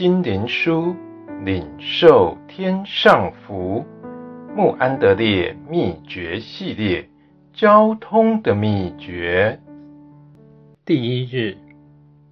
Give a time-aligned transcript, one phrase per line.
[0.00, 0.96] 心灵书，
[1.44, 3.84] 领受天上福。
[4.56, 7.06] 穆安德烈秘诀系列，
[7.52, 9.60] 交通的秘诀。
[10.86, 11.54] 第一日，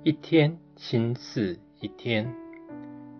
[0.02, 2.34] 一天心似一天，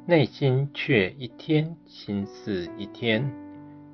[0.06, 3.30] 内心却一天心似一天。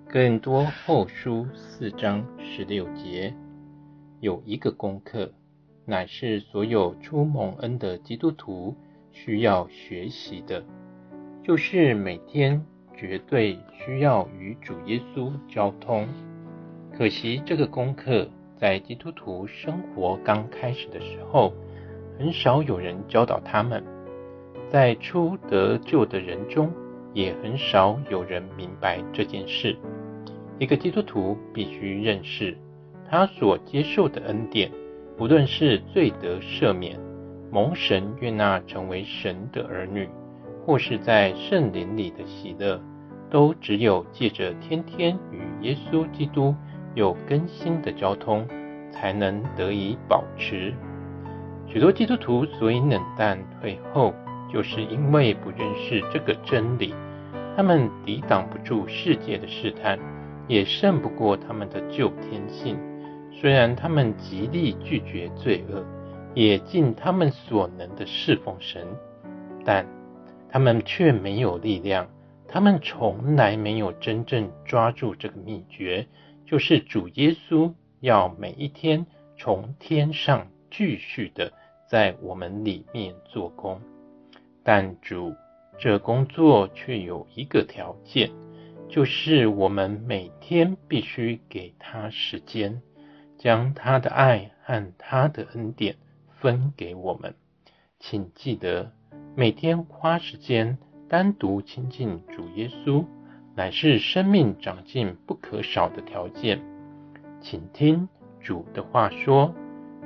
[0.08, 3.34] 更多后书四章十六节，
[4.20, 5.32] 有一个功课，
[5.84, 8.76] 乃是所有初蒙恩的基督徒
[9.14, 10.62] 需要学习的，
[11.42, 12.62] 就是每天。
[12.96, 16.06] 绝对需要与主耶稣交通。
[16.96, 21.52] 可惜这个功课在基督徒生活刚开始的时候，
[22.16, 23.82] 很少有人教导他们。
[24.70, 26.72] 在初得救的人中，
[27.12, 29.76] 也很少有人明白这件事。
[30.60, 32.56] 一个基督徒必须认识
[33.10, 34.70] 他所接受的恩典，
[35.18, 36.96] 无论是罪得赦免、
[37.54, 40.08] 蒙神悦纳成为神的儿女。
[40.66, 42.80] 或是在圣灵里的喜乐，
[43.30, 46.54] 都只有借着天天与耶稣基督
[46.94, 48.48] 有更新的交通，
[48.90, 50.72] 才能得以保持。
[51.68, 54.14] 许多基督徒所以冷淡退后，
[54.50, 56.94] 就是因为不认识这个真理。
[57.54, 59.98] 他们抵挡不住世界的试探，
[60.48, 62.78] 也胜不过他们的旧天性。
[63.30, 65.84] 虽然他们极力拒绝罪恶，
[66.34, 68.86] 也尽他们所能的侍奉神，
[69.64, 69.86] 但
[70.48, 72.08] 他们却没有力量，
[72.48, 76.06] 他们从来没有真正抓住这个秘诀，
[76.44, 81.52] 就是主耶稣要每一天从天上继续的
[81.88, 83.80] 在我们里面做工。
[84.62, 85.34] 但主
[85.78, 88.30] 这工作却有一个条件，
[88.88, 92.80] 就是我们每天必须给他时间，
[93.36, 95.96] 将他的爱和他的恩典
[96.44, 97.34] 分给我们。
[97.98, 98.92] 请记得。
[99.34, 100.76] 每天花时间
[101.08, 103.06] 单独亲近主耶稣，
[103.56, 106.60] 乃是生命长进不可少的条件。
[107.40, 108.06] 请听
[108.42, 109.54] 主的话说：“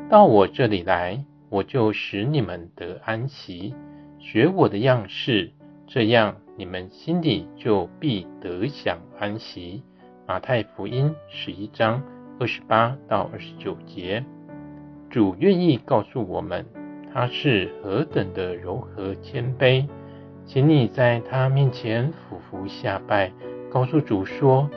[0.09, 3.75] 到我这里来，我就使你们得安息。
[4.20, 5.50] 学我的样式，
[5.88, 9.82] 这样你们心里就必得享安息。”
[10.25, 12.00] 马太福音十一章
[12.38, 14.25] 二十八到二十九节，
[15.10, 16.64] 主愿意告诉我们。
[17.12, 19.88] 他是何等的柔和谦卑，
[20.44, 23.32] 请你在他面前俯伏下拜，
[23.70, 24.69] 告诉主说：“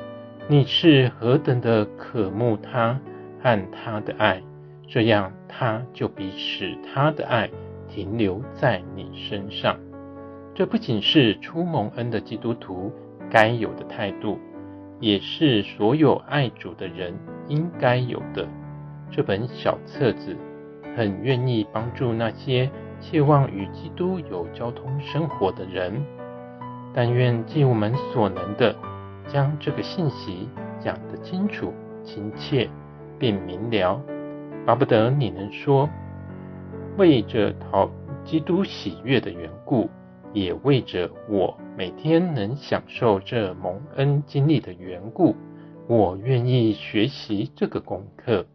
[0.47, 2.99] 你是何等的渴慕他
[3.43, 4.41] 和他的爱，
[4.87, 7.49] 这样他就必使他的爱
[7.89, 9.77] 停留在你身上。”
[10.55, 12.91] 这不仅是初蒙恩的基督徒
[13.29, 14.39] 该有的态度，
[15.01, 17.13] 也是所有爱主的人
[17.49, 18.47] 应该有的。
[19.11, 20.35] 这本小册子。
[20.93, 26.03] 很愿意帮助那些切望与基督有交通生活的人，
[26.93, 28.75] 但愿尽我们所能的，
[29.25, 30.49] 将这个信息
[30.81, 31.73] 讲得清楚、
[32.03, 32.69] 亲切，
[33.17, 34.01] 并明了。
[34.65, 35.89] 巴不得你能说，
[36.97, 37.89] 为着讨
[38.25, 39.89] 基督喜悦的缘故，
[40.33, 45.37] 也为着我每天能享受这蒙恩经历的缘故，
[45.87, 48.45] 我愿意学习这个功课。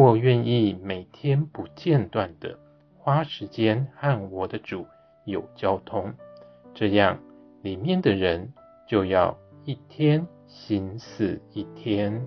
[0.00, 2.56] 我愿意每天不间断地
[2.96, 4.86] 花时间和我的主
[5.24, 6.14] 有交通，
[6.72, 7.18] 这样
[7.62, 8.54] 里面的人
[8.86, 12.24] 就要一天心思一天。